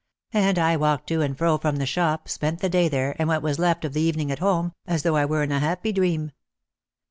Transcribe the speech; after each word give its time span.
And 0.33 0.57
I 0.57 0.77
walked 0.77 1.05
to 1.09 1.21
and 1.21 1.37
from 1.37 1.75
the 1.75 1.85
shop, 1.85 2.27
spent 2.27 2.59
the 2.59 2.69
day 2.69 2.87
there, 2.89 3.15
and 3.19 3.27
what 3.29 3.43
was 3.43 3.59
left 3.59 3.85
of 3.85 3.93
the 3.93 4.01
evening 4.01 4.31
at 4.31 4.39
home, 4.39 4.73
as 4.87 5.03
though 5.03 5.15
I 5.15 5.25
were 5.25 5.43
in 5.43 5.51
a 5.51 5.59
happy 5.59 5.91
dream. 5.91 6.31